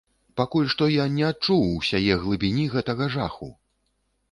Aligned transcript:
Пакуль 0.39 0.63
што 0.73 0.87
я 0.93 1.05
не 1.17 1.23
адчуў 1.27 1.61
усяе 1.81 2.17
глыбіні 2.25 2.65
гэтага 2.75 3.13
жаху! 3.19 3.53